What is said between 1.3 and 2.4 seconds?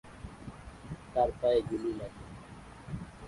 পায়ে গুলি লাগে।